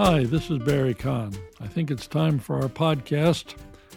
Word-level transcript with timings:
Hi, 0.00 0.22
this 0.22 0.48
is 0.48 0.58
Barry 0.58 0.94
Kahn. 0.94 1.34
I 1.60 1.66
think 1.66 1.90
it's 1.90 2.06
time 2.06 2.38
for 2.38 2.62
our 2.62 2.68
podcast, 2.68 3.56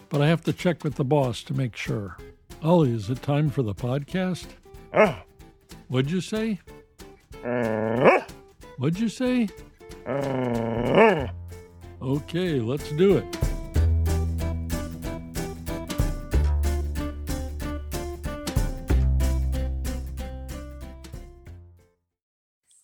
but 0.09 0.19
I 0.19 0.25
have 0.29 0.41
to 0.45 0.51
check 0.51 0.83
with 0.83 0.95
the 0.95 1.03
boss 1.03 1.43
to 1.43 1.53
make 1.53 1.75
sure. 1.75 2.17
Ollie, 2.63 2.95
is 2.95 3.11
it 3.11 3.21
time 3.21 3.51
for 3.51 3.61
the 3.61 3.75
podcast? 3.75 4.47
Ah. 4.95 5.21
What'd 5.89 6.09
you 6.09 6.19
say? 6.19 6.59
Ah. 7.45 8.25
What'd 8.79 8.99
you 8.99 9.09
say? 9.09 9.47
Ah. 10.07 11.29
Okay, 12.01 12.59
let's 12.59 12.91
do 12.93 13.17
it. 13.17 13.37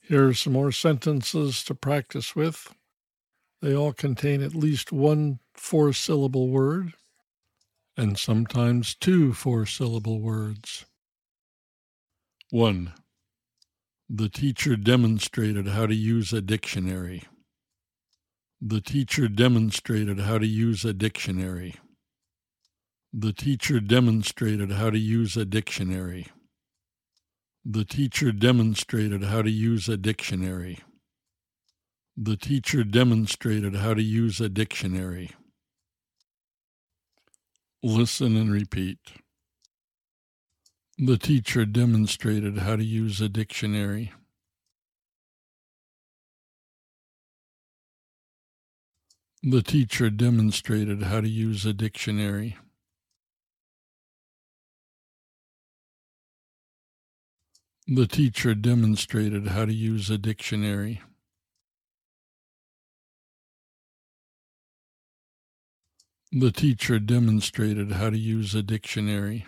Here 0.03 0.27
are 0.27 0.35
some 0.35 0.53
more 0.53 0.71
sentences 0.71 1.63
to 1.63 1.73
practice 1.73 2.35
with. 2.35 2.75
They 3.61 3.75
all 3.75 3.93
contain 3.93 4.41
at 4.41 4.55
least 4.55 4.91
one 4.91 5.39
four 5.55 5.91
syllable 5.93 6.49
word 6.49 6.93
and 7.97 8.17
sometimes 8.17 8.95
two 8.95 9.33
four 9.33 9.65
syllable 9.65 10.21
words. 10.21 10.85
1. 12.51 12.93
The 14.09 14.29
teacher 14.29 14.77
demonstrated 14.77 15.67
how 15.67 15.85
to 15.85 15.95
use 15.95 16.31
a 16.31 16.41
dictionary. 16.41 17.23
The 18.61 18.79
teacher 18.79 19.27
demonstrated 19.27 20.19
how 20.21 20.37
to 20.37 20.47
use 20.47 20.85
a 20.85 20.93
dictionary. 20.93 21.75
The 23.11 23.33
teacher 23.33 23.81
demonstrated 23.81 24.71
how 24.71 24.91
to 24.91 24.97
use 24.97 25.35
a 25.35 25.45
dictionary. 25.45 26.27
The 27.65 27.83
teacher 27.83 28.31
demonstrated 28.31 29.23
how 29.23 29.41
to 29.41 29.51
use 29.51 29.89
a 29.89 29.97
dictionary. 29.97 30.79
The 32.19 32.35
teacher 32.35 32.83
demonstrated 32.83 33.75
how 33.75 33.93
to 33.93 34.01
use 34.01 34.41
a 34.41 34.49
dictionary. 34.49 35.29
Listen 37.83 38.35
and 38.35 38.51
repeat. 38.51 38.97
The 40.97 41.19
teacher 41.19 41.63
demonstrated 41.63 42.57
how 42.57 42.75
to 42.75 42.83
use 42.83 43.21
a 43.21 43.29
dictionary. 43.29 44.13
The 49.43 49.61
teacher 49.61 50.09
demonstrated 50.09 51.03
how 51.03 51.21
to 51.21 51.29
use 51.29 51.67
a 51.67 51.73
dictionary. 51.73 52.57
The 57.85 58.07
teacher 58.07 58.55
demonstrated 58.55 59.49
how 59.49 59.65
to 59.65 59.73
use 59.73 60.09
a 60.09 60.17
dictionary. 60.17 61.03
The 66.39 66.51
teacher 66.51 66.99
demonstrated 66.99 67.93
how 67.93 68.11
to 68.11 68.17
use 68.17 68.53
a 68.53 68.61
dictionary. 68.61 69.47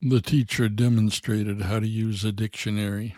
The 0.00 0.20
teacher 0.20 0.68
demonstrated 0.68 1.62
how 1.62 1.78
to 1.78 1.86
use 1.86 2.24
a 2.24 2.32
dictionary. 2.32 3.14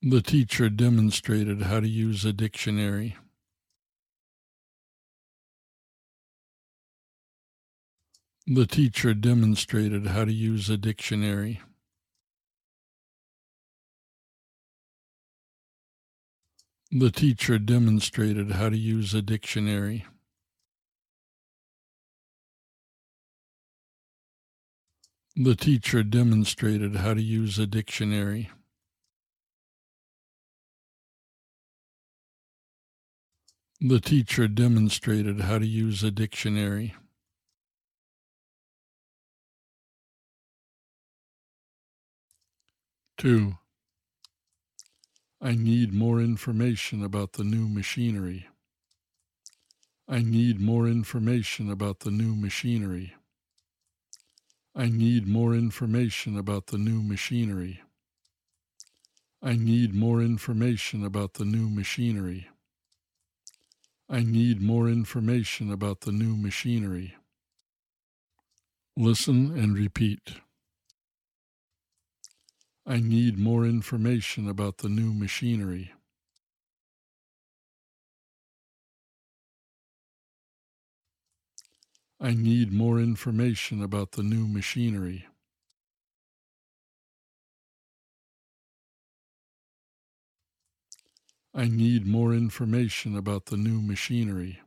The 0.00 0.22
teacher 0.22 0.70
demonstrated 0.70 1.62
how 1.62 1.80
to 1.80 1.88
use 1.88 2.24
a 2.24 2.32
dictionary. 2.32 3.16
The 8.46 8.66
teacher 8.66 9.12
demonstrated 9.12 10.06
how 10.06 10.24
to 10.24 10.32
use 10.32 10.70
a 10.70 10.76
dictionary. 10.76 11.60
The 16.90 17.10
teacher 17.10 17.58
demonstrated 17.58 18.52
how 18.52 18.70
to 18.70 18.76
use 18.76 19.12
a 19.12 19.20
dictionary. 19.20 20.06
The 25.36 25.54
teacher 25.54 26.02
demonstrated 26.02 26.96
how 26.96 27.12
to 27.12 27.20
use 27.20 27.58
a 27.58 27.66
dictionary. 27.66 28.50
The 33.80 34.00
teacher 34.00 34.48
demonstrated 34.48 35.40
how 35.42 35.58
to 35.58 35.66
use 35.66 36.02
a 36.02 36.10
dictionary. 36.10 36.94
Two. 43.18 43.58
I 45.40 45.52
need 45.52 45.92
more 45.92 46.20
information 46.20 47.04
about 47.04 47.34
the 47.34 47.44
new 47.44 47.68
machinery. 47.68 48.48
I 50.08 50.20
need 50.20 50.60
more 50.60 50.88
information 50.88 51.70
about 51.70 52.00
the 52.00 52.10
new 52.10 52.34
machinery. 52.34 53.14
I 54.74 54.86
need 54.86 55.28
more 55.28 55.54
information 55.54 56.36
about 56.36 56.66
the 56.68 56.78
new 56.78 57.02
machinery. 57.02 57.82
I 59.40 59.52
need 59.54 59.94
more 59.94 60.20
information 60.20 61.04
about 61.04 61.34
the 61.34 61.44
new 61.44 61.68
machinery. 61.68 62.48
I 64.08 64.24
need 64.24 64.60
more 64.60 64.88
information 64.88 65.70
about 65.70 66.00
the 66.00 66.12
new 66.12 66.36
machinery. 66.36 67.14
Listen 68.96 69.56
and 69.56 69.76
repeat. 69.78 70.40
I 72.88 73.00
need 73.00 73.38
more 73.38 73.66
information 73.66 74.48
about 74.48 74.78
the 74.78 74.88
new 74.88 75.12
machinery. 75.14 75.92
I 82.20 82.32
need 82.32 82.72
more 82.72 82.98
information 83.00 83.82
about 83.82 84.12
the 84.12 84.22
new 84.24 84.48
machinery. 84.48 85.26
I 91.54 91.66
need 91.66 92.06
more 92.06 92.32
information 92.34 93.16
about 93.16 93.46
the 93.46 93.58
new 93.58 93.82
machinery. 93.82 94.60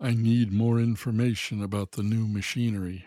I 0.00 0.14
need 0.14 0.50
more 0.52 0.80
information 0.80 1.62
about 1.62 1.92
the 1.92 2.02
new 2.02 2.26
machinery. 2.26 3.06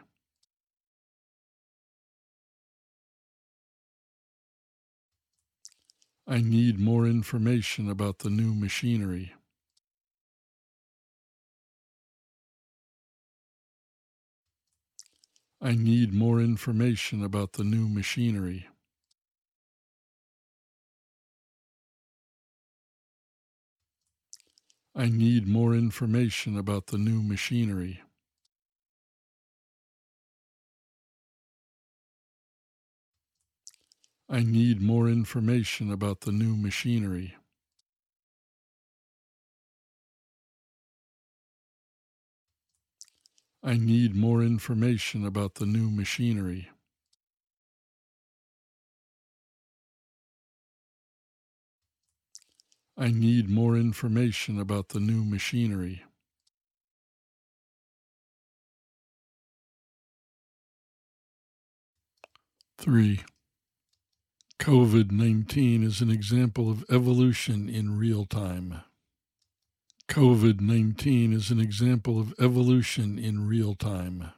I 6.27 6.39
need 6.41 6.79
more 6.79 7.07
information 7.07 7.89
about 7.89 8.19
the 8.19 8.29
new 8.29 8.53
machinery. 8.53 9.33
I 15.59 15.73
need 15.73 16.13
more 16.13 16.39
information 16.39 17.23
about 17.23 17.53
the 17.53 17.63
new 17.63 17.87
machinery. 17.89 18.67
I 24.95 25.07
need 25.07 25.47
more 25.47 25.75
information 25.75 26.57
about 26.57 26.87
the 26.87 26.97
new 26.97 27.21
machinery. 27.21 28.01
I 34.27 34.41
need 34.43 34.81
more 34.81 35.07
information 35.07 35.89
about 35.89 36.21
the 36.21 36.33
new 36.33 36.57
machinery. 36.57 37.37
I 43.63 43.78
need 43.78 44.13
more 44.13 44.43
information 44.43 45.25
about 45.25 45.55
the 45.55 45.66
new 45.66 45.89
machinery. 45.89 46.69
I 52.95 53.07
need 53.07 53.49
more 53.49 53.75
information 53.75 54.59
about 54.59 54.90
the 54.90 54.99
new 54.99 55.23
machinery. 55.23 56.03
Three. 62.78 63.22
COVID 64.59 65.11
19 65.11 65.84
is 65.84 66.01
an 66.01 66.11
example 66.11 66.69
of 66.69 66.85
evolution 66.90 67.67
in 67.67 67.97
real 67.97 68.25
time. 68.25 68.81
COVID 70.07 70.61
19 70.61 71.34
is 71.34 71.49
an 71.49 71.59
example 71.59 72.19
of 72.19 72.34
evolution 72.39 73.17
in 73.17 73.47
real 73.47 73.73
time. 73.73 74.31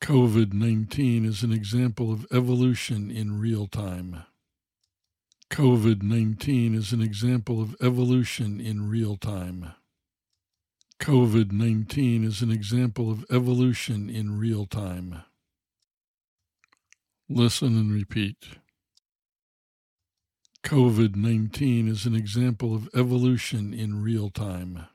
COVID 0.00 0.52
19 0.52 1.24
is 1.24 1.42
an 1.42 1.52
example 1.52 2.12
of 2.12 2.26
evolution 2.32 3.10
in 3.10 3.38
real 3.38 3.66
time. 3.66 4.24
COVID 5.50 6.02
19 6.02 6.74
is 6.74 6.92
an 6.92 7.00
example 7.00 7.62
of 7.62 7.76
evolution 7.80 8.60
in 8.60 8.90
real 8.90 9.16
time. 9.16 9.72
COVID 11.00 11.52
19 11.52 12.24
is 12.24 12.42
an 12.42 12.50
example 12.50 13.10
of 13.10 13.24
evolution 13.30 14.10
in 14.10 14.38
real 14.38 14.66
time. 14.66 15.22
Listen 17.28 17.78
and 17.78 17.92
repeat. 17.92 18.58
COVID 20.64 21.14
19 21.14 21.88
is 21.88 22.06
an 22.06 22.14
example 22.16 22.74
of 22.74 22.88
evolution 22.94 23.72
in 23.72 24.02
real 24.02 24.30
time. 24.30 24.86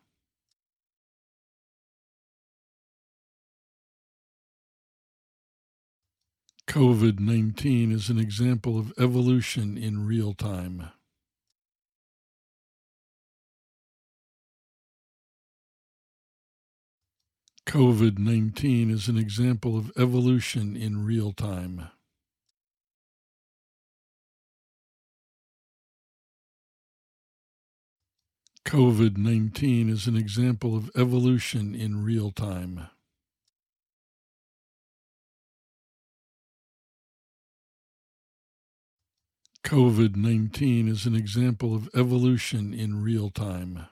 COVID 6.67 7.19
19 7.19 7.91
is 7.91 8.09
an 8.09 8.17
example 8.17 8.79
of 8.79 8.93
evolution 8.97 9.77
in 9.77 10.05
real 10.05 10.33
time. 10.33 10.91
COVID 17.67 18.19
19 18.19 18.91
is 18.91 19.07
an 19.07 19.17
example 19.17 19.77
of 19.77 19.91
evolution 19.97 20.75
in 20.75 21.05
real 21.05 21.31
time. 21.31 21.89
COVID 28.65 29.17
19 29.17 29.89
is 29.89 30.07
an 30.07 30.15
example 30.15 30.75
of 30.75 30.89
evolution 30.95 31.75
in 31.75 32.03
real 32.03 32.31
time. 32.31 32.87
COVID 39.71 40.17
19 40.17 40.89
is 40.89 41.05
an 41.05 41.15
example 41.15 41.73
of 41.73 41.87
evolution 41.95 42.73
in 42.73 43.01
real 43.01 43.29
time. 43.29 43.87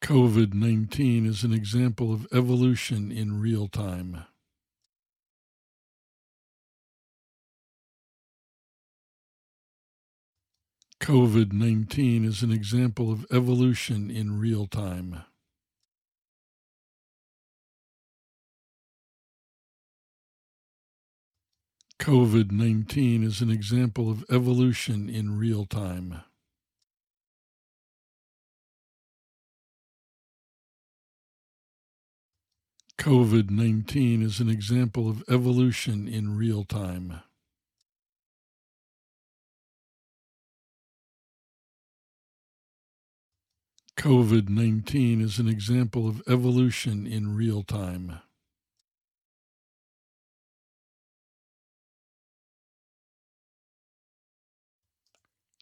COVID 0.00 0.54
19 0.54 1.26
is 1.26 1.42
an 1.42 1.52
example 1.52 2.12
of 2.12 2.28
evolution 2.32 3.10
in 3.10 3.40
real 3.40 3.66
time. 3.66 4.26
COVID 11.00 11.52
19 11.52 12.24
is 12.24 12.44
an 12.44 12.52
example 12.52 13.10
of 13.10 13.26
evolution 13.32 14.08
in 14.08 14.38
real 14.38 14.68
time. 14.68 15.24
COVID 22.00 22.50
19 22.50 23.22
is 23.22 23.42
an 23.42 23.50
example 23.50 24.10
of 24.10 24.24
evolution 24.30 25.10
in 25.10 25.38
real 25.38 25.66
time. 25.66 26.22
COVID 32.96 33.50
19 33.50 34.22
is 34.22 34.40
an 34.40 34.48
example 34.48 35.10
of 35.10 35.22
evolution 35.28 36.08
in 36.08 36.38
real 36.38 36.64
time. 36.64 37.20
COVID 43.98 44.48
19 44.48 45.20
is 45.20 45.38
an 45.38 45.48
example 45.48 46.08
of 46.08 46.22
evolution 46.26 47.06
in 47.06 47.36
real 47.36 47.62
time. 47.62 48.20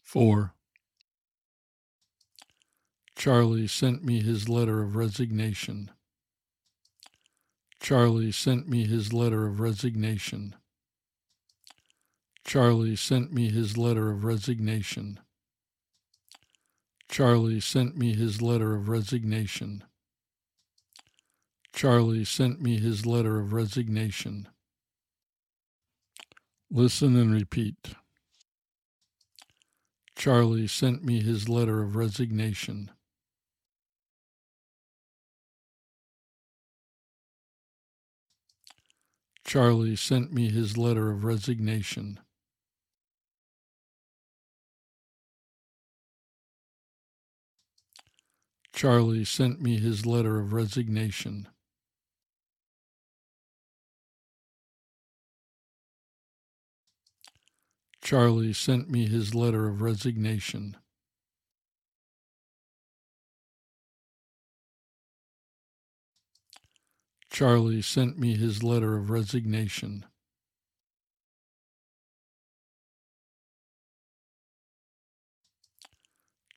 Four. 0.09 0.55
Charlie 3.15 3.67
sent 3.67 4.03
me 4.03 4.23
his 4.23 4.49
letter 4.49 4.81
of 4.81 4.95
resignation. 4.95 5.91
Charlie 7.79 8.31
sent 8.31 8.67
me 8.67 8.87
his 8.87 9.13
letter 9.13 9.45
of 9.45 9.59
resignation. 9.59 10.55
Charlie 12.43 12.95
sent 12.95 13.31
me 13.31 13.51
his 13.51 13.77
letter 13.77 14.09
of 14.09 14.23
resignation. 14.23 15.19
Charlie 17.07 17.59
sent 17.59 17.95
me 17.95 18.15
his 18.15 18.41
letter 18.41 18.75
of 18.75 18.89
resignation. 18.89 19.83
Charlie 21.71 22.25
sent 22.25 22.59
me 22.59 22.79
his 22.79 23.05
letter 23.05 23.39
of 23.39 23.53
resignation. 23.53 24.47
Listen 26.71 27.15
and 27.15 27.31
repeat. 27.31 27.93
Charlie 30.19 30.67
sent 30.67 31.01
me 31.01 31.21
his 31.21 31.47
letter 31.47 31.81
of 31.81 31.95
resignation. 31.95 32.91
Charlie 39.45 39.95
sent 39.95 40.33
me 40.33 40.49
his 40.49 40.77
letter 40.77 41.09
of 41.09 41.23
resignation. 41.23 42.19
Charlie 48.73 49.23
sent 49.23 49.61
me 49.61 49.77
his 49.79 50.05
letter 50.05 50.41
of 50.41 50.51
resignation. 50.51 51.47
Charlie 58.09 58.53
sent 58.53 58.89
me 58.89 59.05
his 59.05 59.35
letter 59.35 59.67
of 59.67 59.83
resignation. 59.83 60.75
Charlie 67.29 67.83
sent 67.83 68.17
me 68.17 68.35
his 68.35 68.63
letter 68.63 68.97
of 68.97 69.11
resignation. 69.11 70.07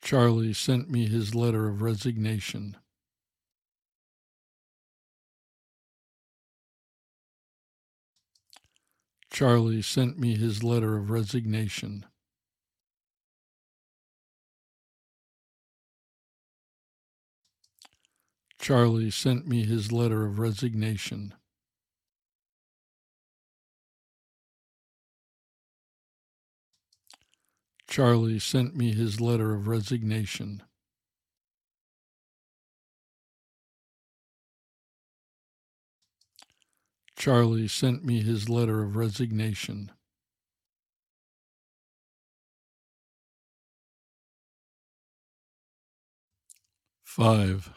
Charlie 0.00 0.54
sent 0.54 0.88
me 0.88 1.06
his 1.06 1.34
letter 1.34 1.68
of 1.68 1.82
resignation. 1.82 2.78
Charlie 9.32 9.80
sent 9.80 10.18
me 10.18 10.36
his 10.36 10.62
letter 10.62 10.98
of 10.98 11.08
resignation. 11.08 12.04
Charlie 18.58 19.10
sent 19.10 19.48
me 19.48 19.64
his 19.64 19.90
letter 19.90 20.26
of 20.26 20.38
resignation. 20.38 21.32
Charlie 27.88 28.38
sent 28.38 28.76
me 28.76 28.92
his 28.92 29.18
letter 29.18 29.54
of 29.54 29.66
resignation. 29.66 30.62
Charlie 37.22 37.68
sent 37.68 38.04
me 38.04 38.20
his 38.20 38.48
letter 38.48 38.82
of 38.82 38.96
resignation. 38.96 39.92
Five. 47.04 47.72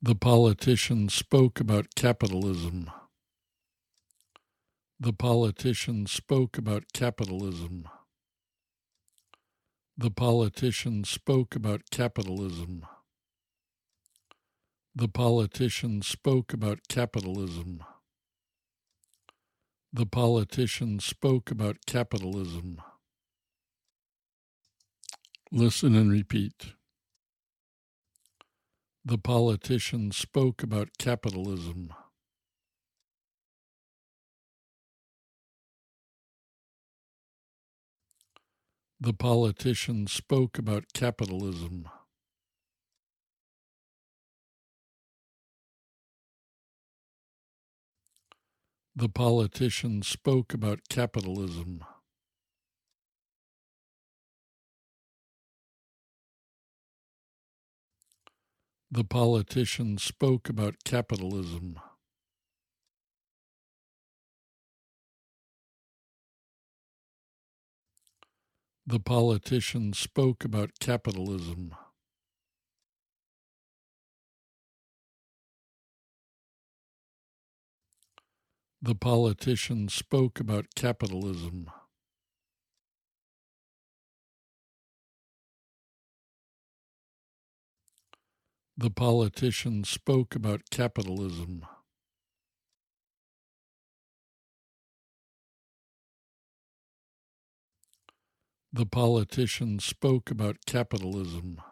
The 0.00 0.14
politician 0.14 1.08
spoke 1.08 1.58
about 1.58 1.96
capitalism. 1.96 2.92
The 5.00 5.12
politician 5.12 6.06
spoke 6.06 6.56
about 6.56 6.92
capitalism. 6.92 7.88
The 9.98 10.12
politician 10.12 11.02
spoke 11.02 11.56
about 11.56 11.90
capitalism. 11.90 12.86
The 14.94 15.08
politician 15.08 16.02
spoke 16.02 16.52
about 16.52 16.86
capitalism. 16.88 17.82
The 19.94 20.06
politician 20.06 21.00
spoke 21.00 21.50
about 21.50 21.84
capitalism. 21.86 22.80
Listen 25.50 25.94
and 25.94 26.10
repeat. 26.10 26.72
The 29.04 29.18
politician 29.18 30.10
spoke 30.10 30.62
about 30.62 30.96
capitalism. 30.98 31.92
The 38.98 39.12
politician 39.12 40.06
spoke 40.06 40.56
about 40.58 40.94
capitalism. 40.94 41.88
the 48.96 49.08
politician 49.10 50.00
spoke 50.00 50.54
about 50.54 50.88
capitalism. 50.88 51.84
The 58.92 59.02
politician 59.02 59.98
spoke 59.98 60.48
about 60.48 60.84
capitalism. 60.84 61.80
The 68.86 69.00
politician 69.00 69.92
spoke 69.92 70.44
about 70.44 70.78
capitalism. 70.78 71.74
The 78.82 78.94
politician 78.94 79.88
spoke 79.88 80.38
about 80.38 80.74
capitalism. 80.74 81.70
The 88.76 88.90
politician 88.90 89.82
spoke 89.84 90.34
about 90.34 90.68
capitalism. 90.70 91.64
The 98.72 98.86
politician 98.86 99.78
spoke 99.78 100.30
about 100.30 100.66
capitalism. 100.66 101.62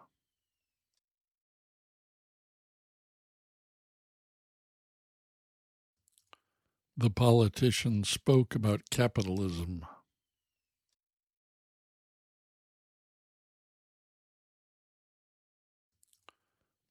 The 6.95 7.09
politician 7.09 8.05
spoke 8.05 8.55
about 8.55 8.89
capitalism. 8.89 9.85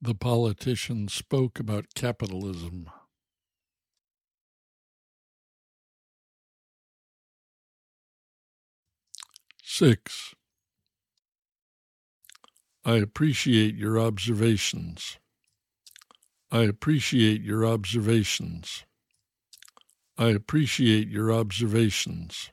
The 0.02 0.14
politician 0.14 1.08
spoke 1.08 1.58
about 1.58 1.94
capitalism. 1.94 2.90
Six. 9.62 10.34
I 12.84 12.96
appreciate 12.96 13.74
your 13.74 13.98
observations. 13.98 15.18
I 16.50 16.62
appreciate 16.62 17.42
your 17.42 17.64
observations. 17.64 18.84
I 20.20 20.28
appreciate 20.28 21.08
your 21.08 21.32
observations. 21.32 22.50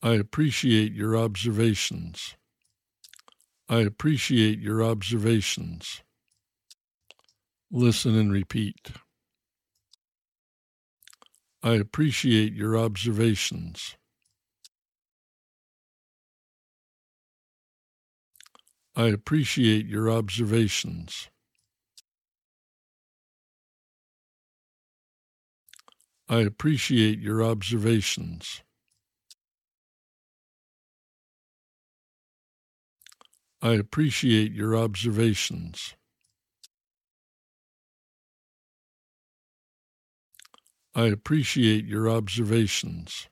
I 0.00 0.12
appreciate 0.12 0.92
your 0.92 1.16
observations. 1.16 2.36
I 3.68 3.80
appreciate 3.80 4.60
your 4.60 4.80
observations. 4.84 6.00
Listen 7.72 8.16
and 8.16 8.32
repeat. 8.32 8.92
I 11.64 11.72
appreciate 11.72 12.52
your 12.52 12.78
observations. 12.78 13.96
I 18.94 19.06
appreciate 19.06 19.86
your 19.86 20.08
observations. 20.08 21.30
I 26.30 26.40
appreciate 26.40 27.20
your 27.20 27.42
observations. 27.42 28.60
I 33.62 33.72
appreciate 33.72 34.52
your 34.52 34.76
observations. 34.76 35.94
I 40.94 41.06
appreciate 41.06 41.86
your 41.86 42.10
observations. 42.10 43.28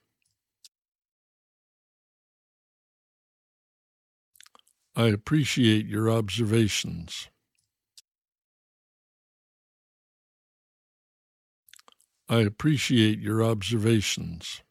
I 4.97 5.09
appreciate 5.09 5.87
your 5.87 6.11
observations. 6.11 7.29
I 12.29 12.41
appreciate 12.41 13.21
your 13.21 13.43
observations. 13.45 14.63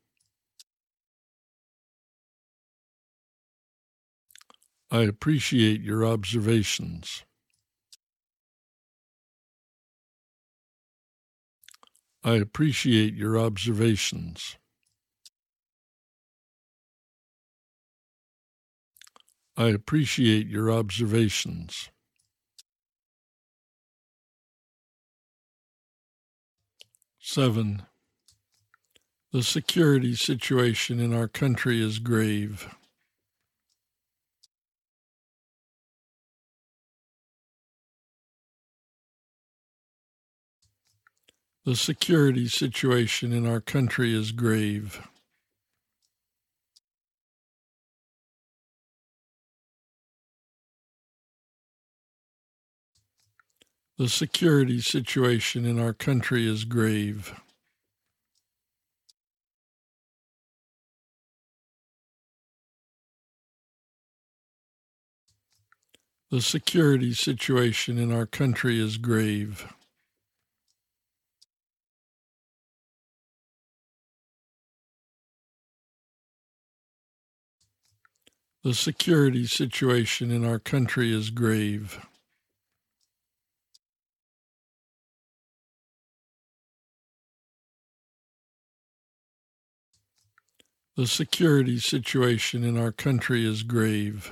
I 4.92 5.02
appreciate 5.02 5.82
your 5.82 6.06
observations. 6.06 7.24
I 12.26 12.36
appreciate 12.36 13.14
your 13.14 13.38
observations. 13.38 14.58
I 19.56 19.68
appreciate 19.68 20.48
your 20.48 20.72
observations. 20.72 21.90
Seven. 27.28 27.82
The 29.34 29.42
security 29.42 30.16
situation 30.16 31.00
in 31.00 31.12
our 31.12 31.28
country 31.28 31.82
is 31.82 31.98
grave. 31.98 32.70
The 41.66 41.76
security 41.76 42.48
situation 42.48 43.34
in 43.34 43.48
our 43.48 43.60
country 43.60 44.14
is 44.14 44.32
grave. 44.32 45.02
The 53.98 54.10
security 54.10 54.82
situation 54.82 55.66
in 55.66 55.80
our 55.80 55.94
country 55.94 56.46
is 56.46 56.66
grave. 56.66 57.34
The 66.30 66.42
security 66.42 67.14
situation 67.14 67.98
in 67.98 68.12
our 68.12 68.26
country 68.26 68.82
is 68.82 68.98
grave. 68.98 69.66
The 78.66 78.74
security 78.74 79.48
situation 79.48 80.32
in 80.32 80.44
our 80.44 80.60
country 80.60 81.14
is 81.14 81.30
grave. 81.30 82.06
The 90.98 91.08
security 91.08 91.78
situation 91.80 92.64
in 92.64 92.78
our 92.78 92.94
country 92.94 93.46
is 93.46 93.64
grave. 93.64 94.32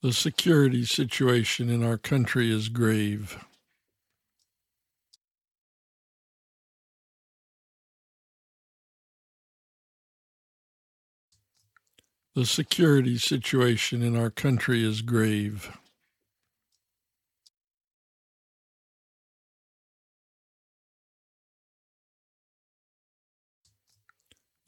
The 0.00 0.14
security 0.14 0.86
situation 0.86 1.68
in 1.68 1.84
our 1.84 1.98
country 1.98 2.50
is 2.50 2.70
grave. 2.70 3.36
The 12.34 12.46
security 12.46 13.18
situation 13.18 14.02
in 14.02 14.16
our 14.16 14.30
country 14.30 14.82
is 14.82 15.02
grave. 15.02 15.76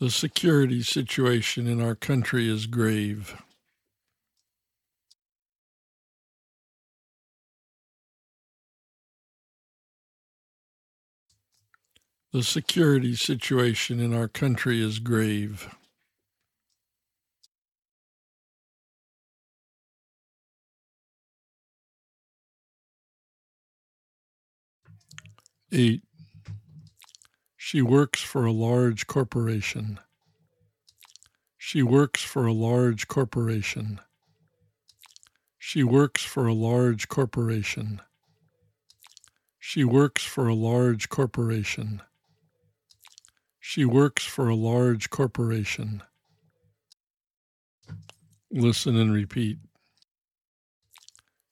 The 0.00 0.10
security 0.10 0.82
situation 0.82 1.66
in 1.66 1.82
our 1.82 1.94
country 1.94 2.48
is 2.48 2.66
grave. 2.66 3.36
The 12.32 12.42
security 12.42 13.16
situation 13.16 14.00
in 14.00 14.14
our 14.14 14.28
country 14.28 14.82
is 14.82 15.00
grave. 15.00 15.68
Eight. 25.72 26.02
She 27.70 27.82
works 27.82 28.20
for 28.20 28.44
a 28.44 28.50
large 28.50 29.06
corporation. 29.06 30.00
She 31.56 31.84
works 31.84 32.20
for 32.20 32.44
a 32.44 32.52
large 32.52 33.06
corporation. 33.06 34.00
She 35.56 35.84
works 35.84 36.24
for 36.24 36.48
a 36.48 36.52
large 36.52 37.06
corporation. 37.06 38.02
She 39.60 39.84
works 39.84 40.24
for 40.24 40.48
a 40.48 40.54
large 40.56 41.08
corporation. 41.10 42.02
She 43.60 43.84
works 43.84 44.24
for 44.24 44.48
a 44.48 44.56
large 44.56 45.08
corporation. 45.08 46.02
Listen 48.50 48.96
and 48.96 49.12
repeat. 49.12 49.58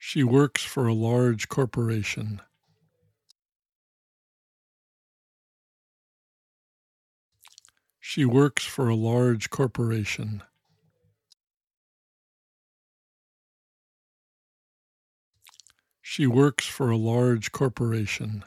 She 0.00 0.24
works 0.24 0.64
for 0.64 0.88
a 0.88 0.94
large 0.94 1.48
corporation. 1.48 2.40
She 8.10 8.24
works 8.24 8.64
for 8.64 8.88
a 8.88 8.94
large 8.94 9.50
corporation. 9.50 10.42
She 16.00 16.26
works 16.26 16.64
for 16.64 16.88
a 16.88 16.96
large 16.96 17.52
corporation. 17.52 18.46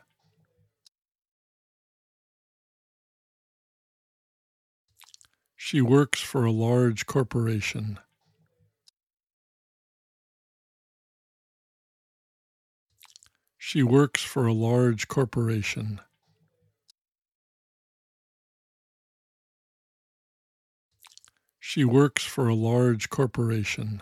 She 5.56 5.80
works 5.80 6.20
for 6.20 6.44
a 6.44 6.52
large 6.52 7.06
corporation. 7.06 8.00
She 13.60 13.84
works 13.84 14.24
for 14.24 14.48
a 14.48 14.54
large 14.54 15.08
corporation. 15.08 16.02
She 21.74 21.86
works 21.86 22.26
for 22.26 22.50
a 22.50 22.54
large 22.54 23.10
corporation. 23.10 24.02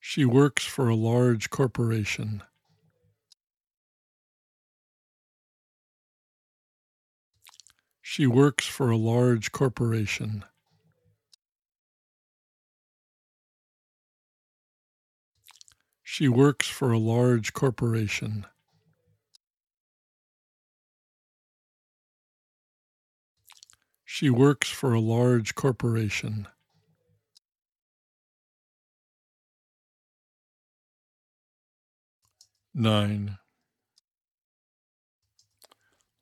She 0.00 0.24
works 0.24 0.64
for 0.64 0.88
a 0.88 0.96
large 0.96 1.50
corporation. 1.50 2.42
She 8.02 8.26
works 8.26 8.66
for 8.66 8.90
a 8.90 8.96
large 8.96 9.52
corporation. 9.52 10.44
She 16.02 16.26
works 16.26 16.66
for 16.66 16.90
a 16.90 16.98
large 16.98 17.52
corporation. 17.52 18.46
She 24.12 24.28
works 24.28 24.68
for 24.68 24.92
a 24.92 24.98
large 25.00 25.54
corporation. 25.54 26.48
Nine. 32.74 33.38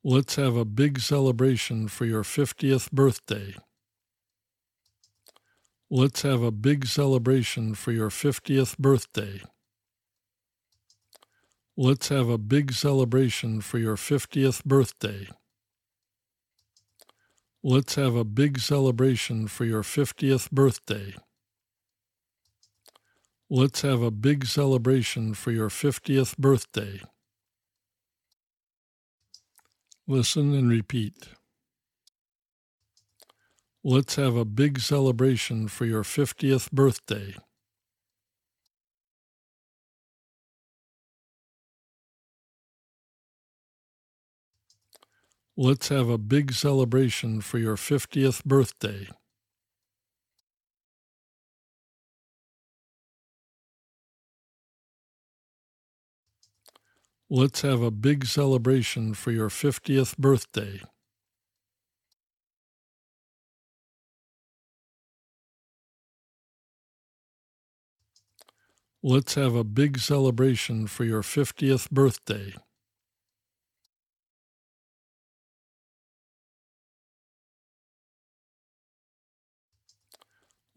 Let's 0.04 0.36
have 0.36 0.54
a 0.54 0.66
big 0.66 1.00
celebration 1.00 1.88
for 1.88 2.04
your 2.04 2.24
50th 2.24 2.92
birthday. 2.92 3.54
Let's 5.90 6.20
have 6.20 6.42
a 6.42 6.52
big 6.52 6.86
celebration 6.86 7.74
for 7.74 7.92
your 7.92 8.10
50th 8.10 8.76
birthday. 8.76 9.40
Let's 11.74 12.08
have 12.10 12.28
a 12.28 12.36
big 12.36 12.74
celebration 12.74 13.62
for 13.62 13.78
your 13.78 13.96
50th 13.96 14.62
birthday. 14.66 15.28
Let's 17.70 17.96
have 17.96 18.14
a 18.14 18.24
big 18.24 18.60
celebration 18.60 19.46
for 19.46 19.66
your 19.66 19.82
50th 19.82 20.50
birthday. 20.50 21.12
Let's 23.50 23.82
have 23.82 24.00
a 24.00 24.10
big 24.10 24.46
celebration 24.46 25.34
for 25.34 25.50
your 25.50 25.68
50th 25.68 26.38
birthday. 26.38 27.02
Listen 30.06 30.54
and 30.54 30.70
repeat. 30.70 31.28
Let's 33.84 34.16
have 34.16 34.34
a 34.34 34.46
big 34.46 34.80
celebration 34.80 35.68
for 35.68 35.84
your 35.84 36.04
50th 36.04 36.72
birthday. 36.72 37.34
Let's 45.60 45.88
have 45.88 46.08
a 46.08 46.18
big 46.18 46.52
celebration 46.52 47.40
for 47.40 47.58
your 47.58 47.74
50th 47.74 48.44
birthday. 48.44 49.08
Let's 57.28 57.62
have 57.62 57.82
a 57.82 57.90
big 57.90 58.26
celebration 58.26 59.14
for 59.14 59.32
your 59.32 59.48
50th 59.48 60.16
birthday. 60.16 60.80
Let's 69.02 69.34
have 69.34 69.56
a 69.56 69.64
big 69.64 69.98
celebration 69.98 70.86
for 70.86 71.02
your 71.02 71.22
50th 71.22 71.90
birthday. 71.90 72.54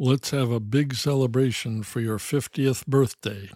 Let's 0.03 0.31
have 0.31 0.49
a 0.49 0.59
big 0.59 0.95
celebration 0.95 1.83
for 1.83 1.99
your 1.99 2.17
50th 2.17 2.87
birthday. 2.87 3.51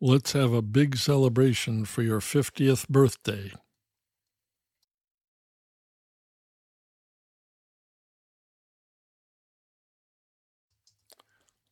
Let's 0.00 0.30
have 0.30 0.52
a 0.52 0.62
big 0.62 0.96
celebration 0.96 1.84
for 1.84 2.02
your 2.02 2.20
50th 2.20 2.88
birthday. 2.88 3.50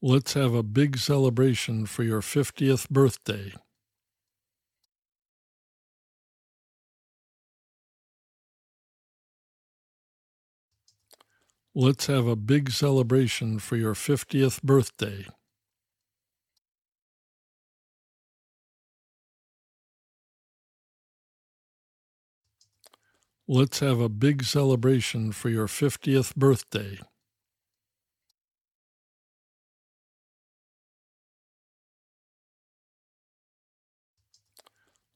Let's 0.03 0.35
have 0.35 0.55
a 0.55 0.65
big 0.65 0.99
celebration 0.99 1.87
for 1.87 2.03
your 2.03 2.21
50th 2.21 2.89
birthday. 2.91 3.53
Let's 11.81 12.09
have 12.09 12.27
a 12.27 12.35
big 12.35 12.73
celebration 12.73 13.61
for 13.61 13.77
your 13.77 13.95
50th 13.95 14.61
birthday. 14.65 15.27
Let's 23.47 23.79
have 23.79 24.01
a 24.01 24.09
big 24.09 24.43
celebration 24.43 25.31
for 25.31 25.51
your 25.51 25.69
50th 25.69 26.35
birthday. 26.35 26.99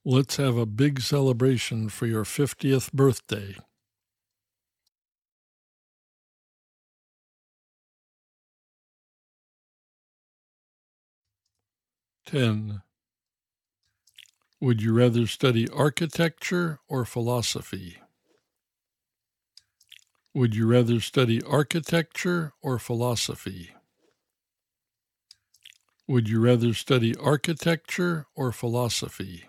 Let's 0.04 0.36
have 0.36 0.56
a 0.56 0.66
big 0.66 1.00
celebration 1.00 1.88
for 1.88 2.06
your 2.06 2.22
50th 2.22 2.92
birthday. 2.92 3.56
Ten. 12.32 12.80
Would 14.58 14.80
you 14.80 14.94
rather 14.94 15.26
study 15.26 15.68
architecture 15.68 16.80
or 16.88 17.04
philosophy? 17.04 17.98
Would 20.32 20.54
you 20.54 20.66
rather 20.66 20.98
study 21.00 21.42
architecture 21.42 22.54
or 22.62 22.78
philosophy? 22.78 23.72
Would 26.08 26.30
you 26.30 26.40
rather 26.40 26.72
study 26.72 27.14
architecture 27.16 28.26
or 28.34 28.50
philosophy? 28.50 29.44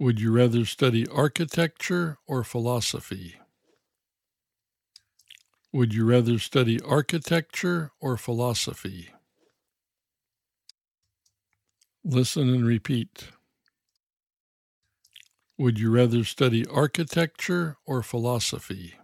Would 0.00 0.20
you 0.20 0.32
rather 0.32 0.64
study 0.64 1.06
architecture 1.06 2.18
or 2.26 2.42
philosophy? 2.42 3.36
Would 5.72 5.94
you 5.94 6.04
rather 6.06 6.40
study 6.40 6.80
architecture 6.80 7.92
or 8.00 8.16
philosophy? 8.16 9.10
Listen 12.04 12.48
and 12.52 12.66
repeat. 12.66 13.28
Would 15.58 15.78
you 15.78 15.90
rather 15.92 16.24
study 16.24 16.66
architecture 16.66 17.76
or 17.86 18.02
philosophy? 18.02 18.94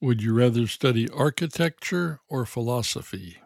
Would 0.00 0.22
you 0.22 0.34
rather 0.34 0.66
study 0.66 1.08
architecture 1.10 2.20
or 2.28 2.46
philosophy? 2.46 3.38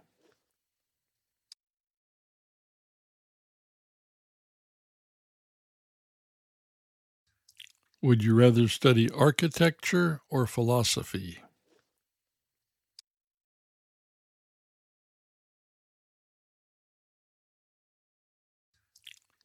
Would 8.02 8.22
you 8.22 8.34
rather 8.34 8.68
study 8.68 9.08
architecture 9.08 10.20
or 10.28 10.46
philosophy? 10.46 11.38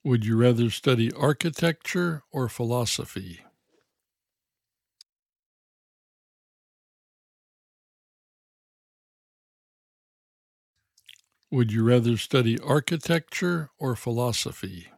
Would 0.05 0.25
you 0.25 0.37
rather 0.37 0.69
study 0.69 1.11
architecture 1.11 2.23
or 2.31 2.47
philosophy? 2.47 3.41
Would 11.49 11.71
you 11.71 11.83
rather 11.83 12.17
study 12.17 12.59
architecture 12.59 13.71
or 13.79 13.95
philosophy? 13.95 14.89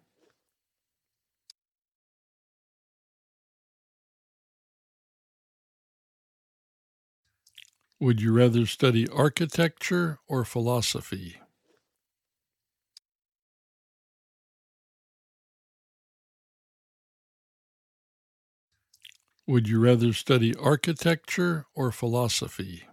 Would 7.99 8.21
you 8.21 8.31
rather 8.33 8.65
study 8.65 9.07
architecture 9.07 10.17
or 10.27 10.43
philosophy? 10.43 11.37
Would 19.47 19.67
you 19.67 19.79
rather 19.79 20.13
study 20.13 20.53
architecture 20.55 21.65
or 21.73 21.91
philosophy? 21.91 22.83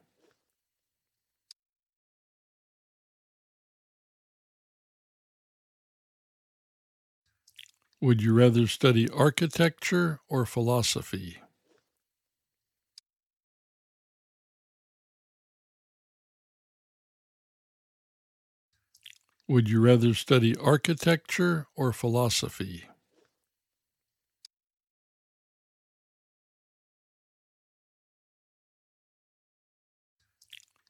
Would 8.01 8.23
you 8.23 8.35
rather 8.35 8.69
study 8.69 9.09
architecture 9.11 10.21
or 10.29 10.47
philosophy? 10.47 11.39
Would 19.49 19.71
you 19.71 19.81
rather 19.81 20.13
study 20.13 20.55
architecture 20.55 21.67
or 21.77 21.95
philosophy? 21.95 22.85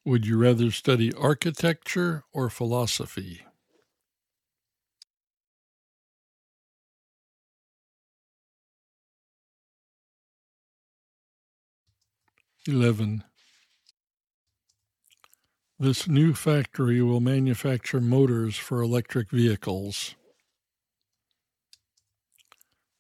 Would 0.06 0.24
you 0.26 0.38
rather 0.38 0.70
study 0.70 1.12
architecture 1.12 2.24
or 2.32 2.48
philosophy? 2.48 3.42
Eleven. 12.66 13.24
This 15.84 16.08
new 16.08 16.32
factory 16.32 17.02
will 17.02 17.20
manufacture 17.20 18.00
motors 18.00 18.56
for 18.56 18.80
electric 18.80 19.28
vehicles. 19.30 20.14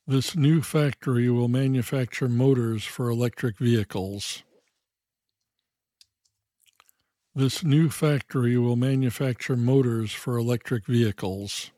This 0.06 0.36
new 0.36 0.60
factory 0.60 1.30
will 1.30 1.48
manufacture 1.48 2.28
motors 2.28 2.84
for 2.84 3.08
electric 3.08 3.58
vehicles. 3.58 4.42
This 7.34 7.64
new 7.64 7.88
factory 7.88 8.58
will 8.58 8.76
manufacture 8.76 9.56
motors 9.56 10.12
for 10.12 10.36
electric 10.36 10.84
vehicles. 10.84 11.70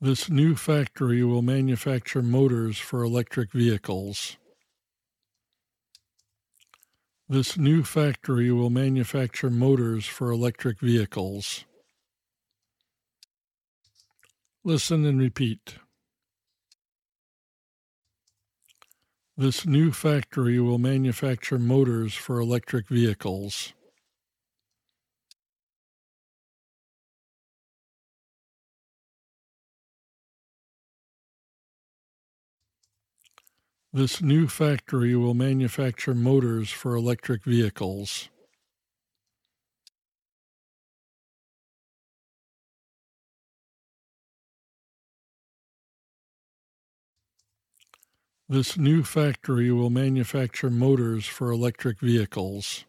This 0.00 0.30
new 0.30 0.54
factory 0.54 1.24
will 1.24 1.42
manufacture 1.42 2.22
motors 2.22 2.78
for 2.78 3.02
electric 3.02 3.50
vehicles. 3.50 4.36
This 7.32 7.56
new 7.56 7.82
factory 7.82 8.52
will 8.52 8.68
manufacture 8.68 9.48
motors 9.48 10.04
for 10.04 10.30
electric 10.30 10.80
vehicles. 10.80 11.64
Listen 14.64 15.06
and 15.06 15.18
repeat. 15.18 15.76
This 19.34 19.64
new 19.64 19.92
factory 19.92 20.60
will 20.60 20.76
manufacture 20.76 21.58
motors 21.58 22.12
for 22.12 22.38
electric 22.38 22.90
vehicles. 22.90 23.72
This 33.94 34.22
new 34.22 34.48
factory 34.48 35.14
will 35.14 35.34
manufacture 35.34 36.14
motors 36.14 36.70
for 36.70 36.94
electric 36.94 37.44
vehicles. 37.44 38.30
This 48.48 48.78
new 48.78 49.04
factory 49.04 49.70
will 49.70 49.90
manufacture 49.90 50.70
motors 50.70 51.26
for 51.26 51.50
electric 51.50 52.00
vehicles. 52.00 52.86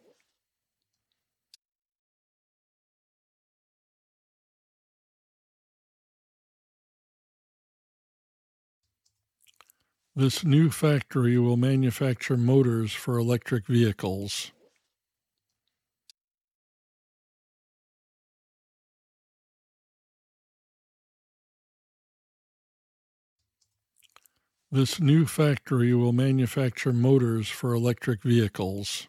This 10.16 10.44
new 10.44 10.70
factory 10.70 11.40
will 11.40 11.58
manufacture 11.58 12.38
motors 12.38 12.94
for 12.94 13.18
electric 13.18 13.66
vehicles. 13.66 14.52
This 24.72 25.00
new 25.00 25.26
factory 25.26 25.96
will 25.96 26.14
manufacture 26.14 26.94
motors 26.94 27.50
for 27.50 27.74
electric 27.74 28.22
vehicles. 28.22 29.08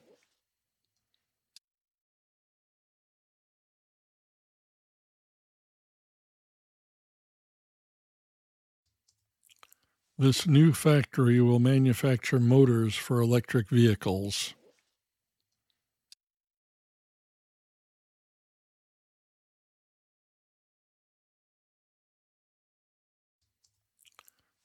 This 10.16 10.46
new 10.46 10.72
factory 10.72 11.40
will 11.40 11.58
manufacture 11.58 12.38
motors 12.38 12.94
for 12.94 13.20
electric 13.20 13.68
vehicles. 13.68 14.54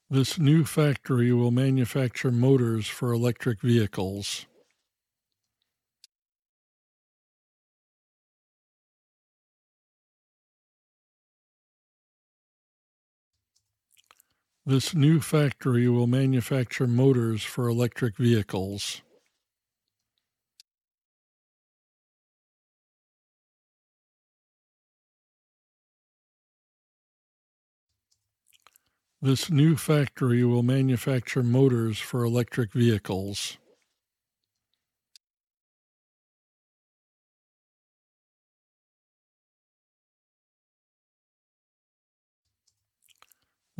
This 0.08 0.38
new 0.38 0.64
factory 0.64 1.32
will 1.32 1.50
manufacture 1.50 2.30
motors 2.30 2.86
for 2.86 3.12
electric 3.12 3.60
vehicles. 3.60 4.46
This 14.70 14.94
new 14.94 15.18
factory 15.18 15.88
will 15.88 16.06
manufacture 16.06 16.86
motors 16.86 17.42
for 17.42 17.66
electric 17.66 18.16
vehicles. 18.16 19.02
This 29.20 29.50
new 29.50 29.74
factory 29.74 30.44
will 30.44 30.62
manufacture 30.62 31.42
motors 31.42 31.98
for 31.98 32.22
electric 32.22 32.72
vehicles. 32.72 33.58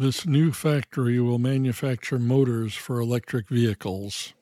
This 0.01 0.25
new 0.25 0.51
factory 0.51 1.21
will 1.21 1.39
manufacture 1.39 2.19
motors 2.19 2.75
for 2.75 3.01
electric 3.01 3.51
vehicles. 3.51 4.33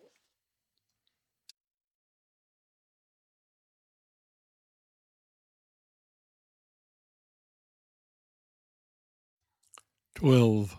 Twelve. 10.14 10.76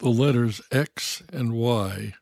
The 0.00 0.10
letters 0.10 0.60
X 0.70 1.22
and 1.32 1.54
Y 1.54 2.12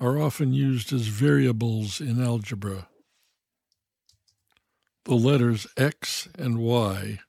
are 0.00 0.20
often 0.20 0.52
used 0.52 0.92
as 0.92 1.06
variables 1.06 2.00
in 2.00 2.20
algebra. 2.20 2.88
The 5.04 5.14
letters 5.14 5.68
x 5.76 6.26
and 6.36 6.58
y 6.58 7.20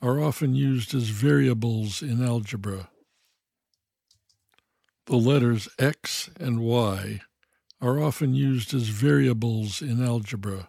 are 0.00 0.20
often 0.20 0.54
used 0.54 0.94
as 0.94 1.08
variables 1.08 2.02
in 2.02 2.24
algebra. 2.24 2.88
The 5.06 5.16
letters 5.16 5.68
x 5.78 6.30
and 6.38 6.60
y 6.60 7.20
are 7.80 8.00
often 8.00 8.34
used 8.34 8.74
as 8.74 8.88
variables 8.88 9.82
in 9.82 10.04
algebra. 10.04 10.68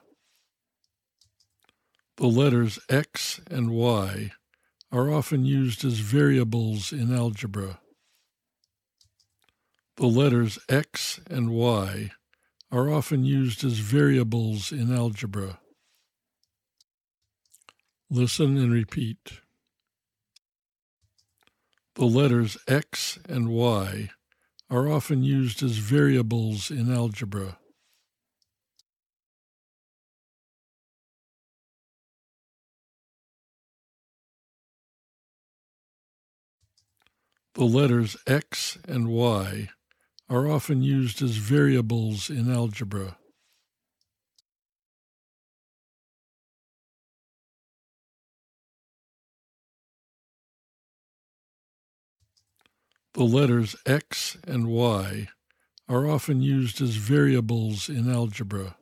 The 2.17 2.27
letters 2.27 2.79
x 2.89 3.39
and 3.49 3.71
y 3.71 4.31
are 4.91 5.11
often 5.11 5.45
used 5.45 5.85
as 5.85 5.99
variables 5.99 6.91
in 6.91 7.13
algebra. 7.13 7.79
The 9.97 10.07
letters 10.07 10.57
x 10.67 11.19
and 11.29 11.51
y 11.51 12.11
are 12.71 12.89
often 12.89 13.25
used 13.25 13.63
as 13.63 13.79
variables 13.79 14.71
in 14.71 14.93
algebra. 14.95 15.59
Listen 18.11 18.57
and 18.57 18.73
repeat. 18.73 19.33
The 21.93 22.05
letters 22.05 22.57
x 22.67 23.19
and 23.29 23.49
y 23.49 24.09
are 24.67 24.89
often 24.89 25.21
used 25.21 25.61
as 25.61 25.77
variables 25.77 26.71
in 26.71 26.91
algebra. 26.91 27.59
The 37.53 37.65
letters 37.65 38.17
x 38.25 38.79
and 38.87 39.07
y 39.09 39.69
are 40.27 40.49
often 40.49 40.81
used 40.81 41.21
as 41.21 41.35
variables 41.35 42.31
in 42.31 42.51
algebra. 42.51 43.18
The 53.13 53.23
letters 53.23 53.75
x 53.87 54.37
and 54.47 54.67
y 54.67 55.29
are 55.87 56.07
often 56.07 56.41
used 56.41 56.79
as 56.79 56.95
variables 56.95 57.89
in 57.89 58.09
algebra. 58.09 58.77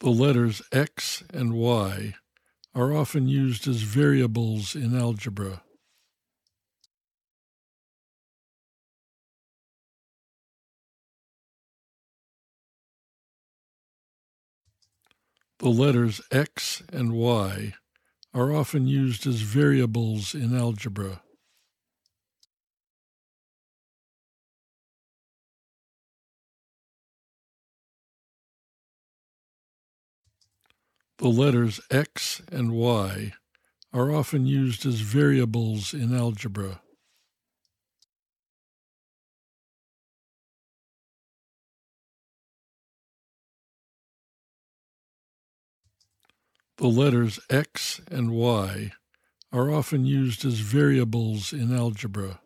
The 0.00 0.10
letters 0.10 0.60
x 0.70 1.24
and 1.32 1.54
y 1.54 2.14
are 2.74 2.94
often 2.94 3.28
used 3.28 3.66
as 3.66 3.80
variables 3.80 4.76
in 4.76 4.94
algebra. 4.94 5.62
The 15.66 15.72
letters 15.72 16.20
x 16.30 16.84
and 16.92 17.10
y 17.12 17.74
are 18.32 18.54
often 18.54 18.86
used 18.86 19.26
as 19.26 19.40
variables 19.40 20.32
in 20.32 20.56
algebra. 20.56 21.22
The 31.18 31.26
letters 31.26 31.80
x 31.90 32.42
and 32.52 32.70
y 32.70 33.32
are 33.92 34.12
often 34.14 34.46
used 34.46 34.86
as 34.86 35.00
variables 35.00 35.92
in 35.92 36.14
algebra. 36.14 36.80
The 46.78 46.88
letters 46.88 47.40
x 47.48 48.02
and 48.10 48.32
y 48.32 48.92
are 49.50 49.70
often 49.70 50.04
used 50.04 50.44
as 50.44 50.58
variables 50.58 51.54
in 51.54 51.74
algebra. 51.74 52.40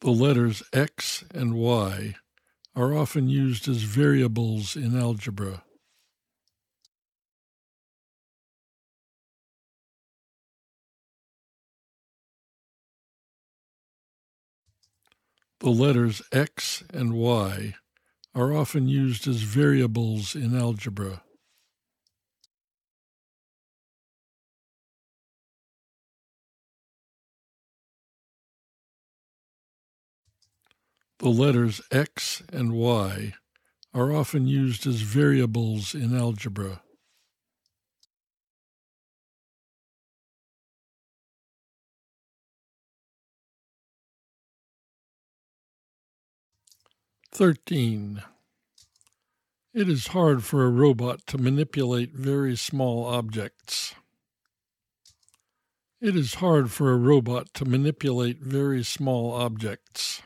The 0.00 0.10
letters 0.10 0.62
x 0.72 1.24
and 1.34 1.52
y 1.52 2.14
are 2.74 2.96
often 2.96 3.28
used 3.28 3.68
as 3.68 3.82
variables 3.82 4.74
in 4.74 4.98
algebra. 4.98 5.64
The 15.60 15.68
letters 15.68 16.22
x 16.32 16.82
and 16.88 17.12
y 17.12 17.74
are 18.34 18.54
often 18.54 18.88
used 18.88 19.28
as 19.28 19.42
variables 19.42 20.34
in 20.34 20.56
algebra. 20.56 21.22
The 31.18 31.28
letters 31.28 31.82
x 31.90 32.42
and 32.50 32.72
y 32.72 33.34
are 33.92 34.14
often 34.14 34.46
used 34.46 34.86
as 34.86 35.02
variables 35.02 35.94
in 35.94 36.16
algebra. 36.16 36.80
Thirteen. 47.40 48.22
It 49.72 49.88
is 49.88 50.08
hard 50.08 50.44
for 50.44 50.62
a 50.62 50.68
robot 50.68 51.26
to 51.28 51.38
manipulate 51.38 52.12
very 52.12 52.54
small 52.54 53.06
objects. 53.06 53.94
It 56.02 56.14
is 56.14 56.34
hard 56.34 56.70
for 56.70 56.92
a 56.92 56.98
robot 56.98 57.54
to 57.54 57.64
manipulate 57.64 58.42
very 58.42 58.84
small 58.84 59.32
objects. 59.32 60.20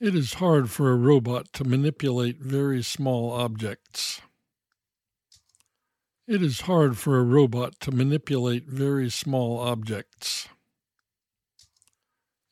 It 0.00 0.14
is 0.14 0.32
hard 0.32 0.70
for 0.70 0.90
a 0.90 0.96
robot 0.96 1.52
to 1.52 1.64
manipulate 1.64 2.38
very 2.38 2.82
small 2.82 3.32
objects. 3.32 4.22
It 6.26 6.42
is 6.42 6.62
hard 6.62 6.96
for 6.96 7.18
a 7.18 7.22
robot 7.22 7.78
to 7.80 7.90
manipulate 7.90 8.64
very 8.66 9.10
small 9.10 9.58
objects. 9.58 10.48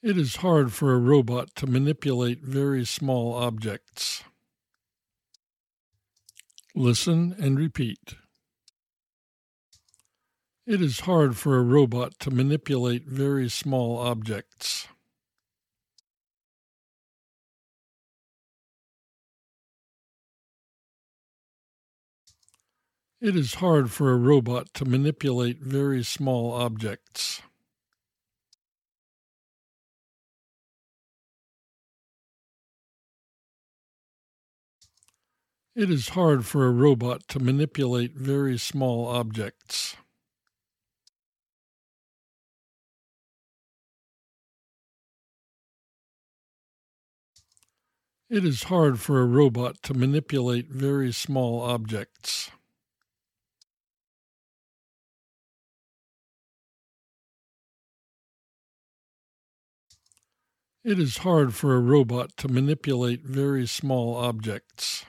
It 0.03 0.17
is 0.17 0.37
hard 0.37 0.73
for 0.73 0.95
a 0.95 0.99
robot 0.99 1.55
to 1.57 1.67
manipulate 1.67 2.43
very 2.43 2.87
small 2.87 3.35
objects. 3.35 4.25
Listen 6.75 7.37
and 7.39 7.59
repeat. 7.59 8.15
It 10.67 10.81
is 10.81 11.01
hard 11.01 11.37
for 11.37 11.59
a 11.59 11.63
robot 11.63 12.19
to 12.21 12.31
manipulate 12.31 13.07
very 13.07 13.51
small 13.51 13.99
objects. 13.99 14.89
It 23.21 23.37
is 23.37 23.57
hard 23.57 23.91
for 23.91 24.13
a 24.13 24.17
robot 24.17 24.73
to 24.75 24.87
manipulate 24.87 25.61
very 25.61 26.03
small 26.03 26.53
objects. 26.53 27.43
It 35.81 35.91
is 35.91 36.11
hard 36.11 36.45
for 36.45 36.67
a 36.67 36.71
robot 36.71 37.27
to 37.29 37.39
manipulate 37.39 38.15
very 38.15 38.59
small 38.59 39.07
objects. 39.07 39.97
It 48.29 48.45
is 48.45 48.65
hard 48.65 49.01
for 49.01 49.23
a 49.23 49.25
robot 49.25 49.83
to 49.85 49.95
manipulate 49.95 50.69
very 50.69 51.13
small 51.13 51.63
objects. 51.63 52.51
It 60.85 60.99
is 60.99 61.17
hard 61.17 61.55
for 61.55 61.75
a 61.75 61.81
robot 61.81 62.37
to 62.37 62.49
manipulate 62.49 63.25
very 63.25 63.67
small 63.67 64.15
objects. 64.15 65.07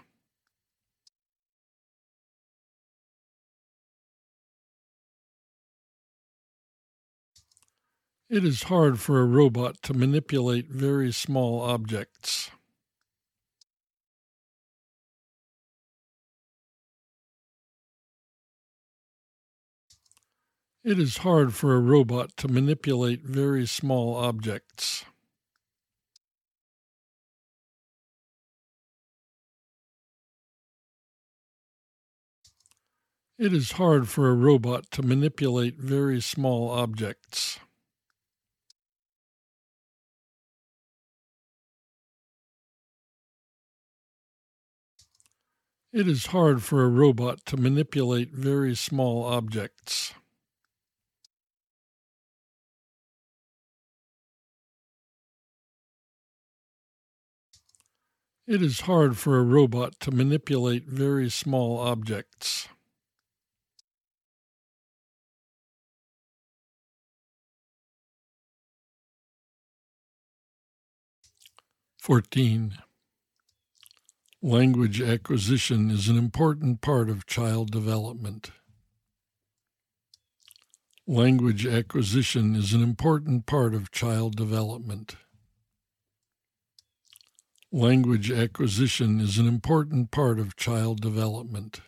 It 8.31 8.45
is 8.45 8.63
hard 8.63 8.97
for 8.97 9.19
a 9.19 9.25
robot 9.25 9.81
to 9.81 9.93
manipulate 9.93 10.69
very 10.69 11.11
small 11.11 11.59
objects. 11.59 12.49
It 20.81 20.97
is 20.97 21.17
hard 21.17 21.53
for 21.53 21.75
a 21.75 21.81
robot 21.81 22.37
to 22.37 22.47
manipulate 22.47 23.25
very 23.25 23.67
small 23.67 24.15
objects. 24.15 25.03
It 33.37 33.53
is 33.53 33.73
hard 33.73 34.07
for 34.07 34.29
a 34.29 34.33
robot 34.33 34.89
to 34.91 35.03
manipulate 35.03 35.77
very 35.79 36.21
small 36.21 36.69
objects. 36.69 37.59
It 45.93 46.07
is 46.07 46.27
hard 46.27 46.63
for 46.63 46.85
a 46.85 46.87
robot 46.87 47.45
to 47.47 47.57
manipulate 47.57 48.31
very 48.31 48.75
small 48.75 49.25
objects. 49.25 50.13
It 58.47 58.61
is 58.61 58.81
hard 58.81 59.17
for 59.17 59.37
a 59.37 59.43
robot 59.43 59.99
to 59.99 60.11
manipulate 60.11 60.87
very 60.87 61.29
small 61.29 61.77
objects. 61.77 62.69
Fourteen. 71.97 72.77
Language 74.43 74.99
acquisition 74.99 75.91
is 75.91 76.09
an 76.09 76.17
important 76.17 76.81
part 76.81 77.11
of 77.11 77.27
child 77.27 77.69
development. 77.69 78.49
Language 81.05 81.67
acquisition 81.67 82.55
is 82.55 82.73
an 82.73 82.81
important 82.81 83.45
part 83.45 83.75
of 83.75 83.91
child 83.91 84.35
development. 84.35 85.15
Language 87.71 88.31
acquisition 88.31 89.19
is 89.19 89.37
an 89.37 89.47
important 89.47 90.09
part 90.09 90.39
of 90.39 90.55
child 90.55 91.01
development. 91.01 91.81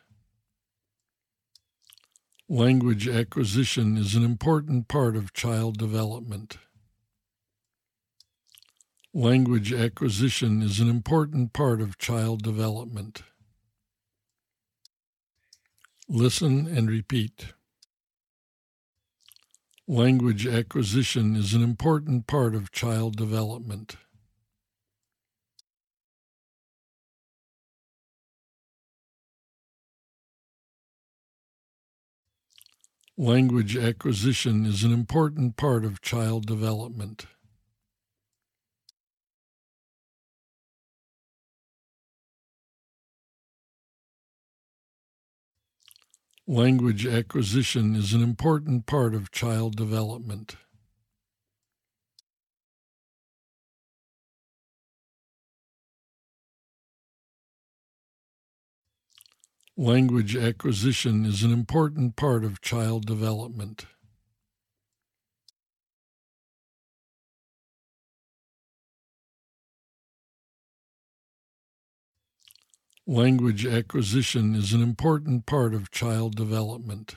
Language 2.47 3.07
acquisition 3.07 3.97
is 3.97 4.13
an 4.13 4.23
important 4.23 4.87
part 4.87 5.15
of 5.15 5.33
child 5.33 5.79
development. 5.79 6.57
Language 9.15 9.71
acquisition 9.71 10.63
is 10.63 10.79
an 10.79 10.89
important 10.89 11.53
part 11.53 11.81
of 11.81 11.99
child 11.99 12.41
development. 12.41 13.21
Listen 16.09 16.65
and 16.65 16.89
repeat. 16.89 17.53
Language 19.87 20.47
acquisition 20.47 21.35
is 21.35 21.53
an 21.53 21.61
important 21.61 22.25
part 22.25 22.55
of 22.55 22.71
child 22.71 23.15
development. 23.15 23.97
Language 33.15 33.77
acquisition 33.77 34.65
is 34.65 34.83
an 34.83 34.91
important 34.91 35.55
part 35.55 35.85
of 35.85 36.01
child 36.01 36.47
development. 36.47 37.27
Language 46.45 47.07
acquisition 47.07 47.95
is 47.95 48.13
an 48.13 48.21
important 48.21 48.85
part 48.85 49.15
of 49.15 49.31
child 49.31 49.77
development. 49.77 50.57
Language 59.77 60.35
acquisition 60.35 61.23
is 61.23 61.43
an 61.43 61.53
important 61.53 62.17
part 62.17 62.43
of 62.43 62.59
child 62.59 63.05
development. 63.05 63.85
Language 73.05 73.65
acquisition 73.65 74.55
is 74.55 74.71
an 74.71 74.81
important 74.81 75.45
part 75.45 75.73
of 75.73 75.91
child 75.91 76.35
development. 76.35 77.15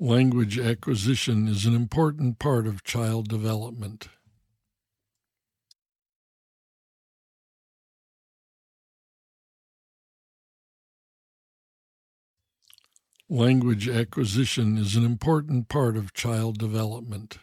Language 0.00 0.58
acquisition 0.58 1.46
is 1.46 1.66
an 1.66 1.74
important 1.76 2.40
part 2.40 2.66
of 2.66 2.82
child 2.82 3.28
development. 3.28 4.08
Language 13.28 13.88
acquisition 13.88 14.78
is 14.78 14.94
an 14.94 15.04
important 15.04 15.68
part 15.68 15.96
of 15.96 16.14
child 16.14 16.58
development. 16.58 17.38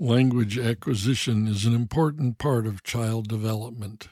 Language 0.00 0.58
acquisition 0.58 1.46
is 1.46 1.66
an 1.66 1.74
important 1.74 2.38
part 2.38 2.66
of 2.66 2.82
child 2.82 3.28
development. 3.28 4.08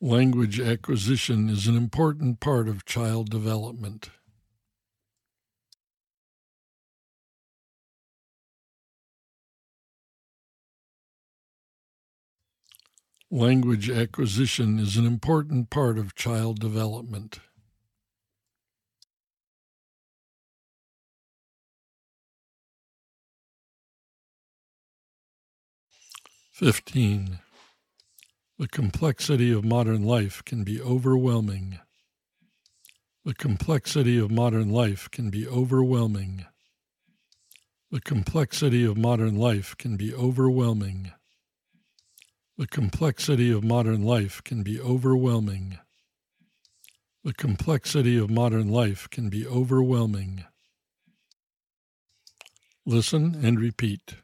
Language 0.00 0.60
acquisition 0.60 1.48
is 1.48 1.66
an 1.66 1.76
important 1.76 2.38
part 2.38 2.68
of 2.68 2.84
child 2.84 3.30
development. 3.30 4.10
Language 13.28 13.90
acquisition 13.90 14.78
is 14.78 14.96
an 14.96 15.04
important 15.04 15.68
part 15.68 15.98
of 15.98 16.14
child 16.14 16.60
development. 16.60 17.40
Fifteen. 26.52 27.40
The 28.58 28.66
complexity 28.66 29.52
of 29.52 29.64
modern 29.64 30.02
life 30.02 30.44
can 30.44 30.64
be 30.64 30.80
overwhelming. 30.80 31.78
The 33.24 33.34
complexity 33.34 34.18
of 34.18 34.32
modern 34.32 34.68
life 34.70 35.08
can 35.12 35.30
be 35.30 35.46
overwhelming. 35.46 36.44
The 37.92 38.00
complexity 38.00 38.84
of 38.84 38.96
modern 38.96 39.36
life 39.36 39.76
can 39.78 39.96
be 39.96 40.12
overwhelming. 40.12 41.12
The 42.56 42.66
complexity 42.66 43.52
of 43.52 43.62
modern 43.62 44.02
life 44.02 44.42
can 44.42 44.64
be 44.64 44.80
overwhelming. 44.80 45.78
The 47.22 47.34
complexity 47.34 48.18
of 48.18 48.28
modern 48.28 48.68
life 48.70 49.08
can 49.08 49.28
be 49.28 49.46
overwhelming. 49.46 50.46
Listen 52.84 53.36
and 53.40 53.60
repeat. 53.60 54.14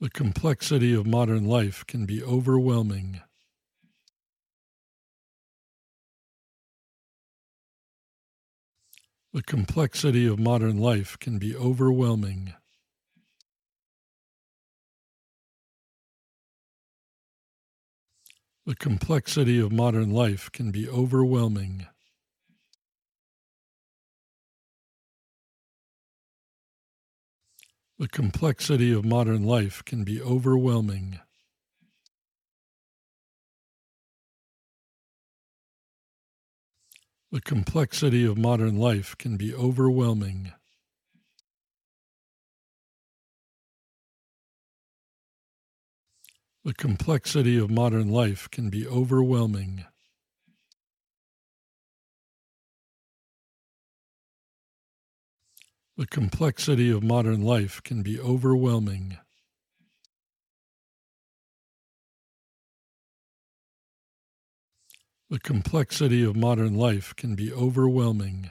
The 0.00 0.08
complexity 0.08 0.94
of 0.94 1.06
modern 1.06 1.44
life 1.44 1.84
can 1.86 2.06
be 2.06 2.22
overwhelming. 2.22 3.20
The 9.34 9.42
complexity 9.42 10.26
of 10.26 10.38
modern 10.38 10.78
life 10.78 11.18
can 11.20 11.38
be 11.38 11.54
overwhelming. 11.54 12.54
The 18.64 18.76
complexity 18.76 19.60
of 19.60 19.70
modern 19.70 20.10
life 20.10 20.50
can 20.50 20.70
be 20.70 20.88
overwhelming. 20.88 21.88
The 28.00 28.08
complexity 28.08 28.94
of 28.94 29.04
modern 29.04 29.44
life 29.44 29.84
can 29.84 30.04
be 30.04 30.22
overwhelming. 30.22 31.20
The 37.30 37.42
complexity 37.42 38.24
of 38.24 38.38
modern 38.38 38.78
life 38.78 39.18
can 39.18 39.36
be 39.36 39.54
overwhelming. 39.54 40.50
The 46.64 46.72
complexity 46.72 47.58
of 47.58 47.70
modern 47.70 48.08
life 48.08 48.48
can 48.50 48.70
be 48.70 48.86
overwhelming. 48.86 49.84
The 56.00 56.06
complexity 56.06 56.90
of 56.90 57.02
modern 57.02 57.42
life 57.42 57.82
can 57.82 58.02
be 58.02 58.18
overwhelming. 58.18 59.18
The 65.28 65.38
complexity 65.38 66.24
of 66.24 66.34
modern 66.34 66.74
life 66.74 67.14
can 67.16 67.34
be 67.34 67.52
overwhelming. 67.52 68.50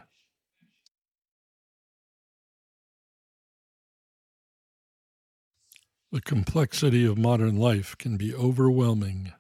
The 6.12 6.22
complexity 6.22 7.04
of 7.04 7.18
modern 7.18 7.58
life 7.58 7.98
can 7.98 8.16
be 8.16 8.32
overwhelming. 8.32 9.34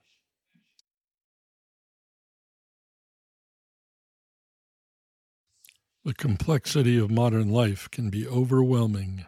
The 6.09 6.15
complexity 6.15 6.97
of 6.97 7.11
modern 7.11 7.51
life 7.51 7.87
can 7.91 8.09
be 8.09 8.27
overwhelming. 8.27 9.27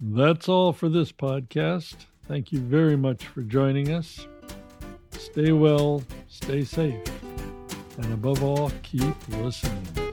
That's 0.00 0.48
all 0.48 0.72
for 0.72 0.88
this 0.88 1.12
podcast. 1.12 2.06
Thank 2.26 2.50
you 2.50 2.58
very 2.58 2.96
much 2.96 3.26
for 3.26 3.42
joining 3.42 3.92
us. 3.92 4.26
Stay 5.10 5.52
well, 5.52 6.02
stay 6.28 6.64
safe, 6.64 7.02
and 7.98 8.10
above 8.14 8.42
all, 8.42 8.72
keep 8.82 9.14
listening. 9.28 10.11